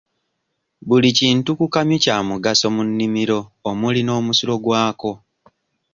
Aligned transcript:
Buli 0.87 1.09
kintu 1.19 1.49
ku 1.59 1.65
kamyu 1.73 1.97
kya 2.03 2.17
mugaso 2.27 2.67
mu 2.75 2.81
nnimiro 2.89 3.39
omuli 3.69 4.01
n'omusulo 4.03 4.53
gwako. 4.63 5.11